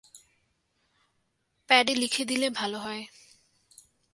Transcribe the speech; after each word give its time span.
প্যাডে 1.69 1.93
লিখে 1.95 2.23
দিলে 2.25 2.47
ভালো 2.55 2.77
হয়। 2.77 3.03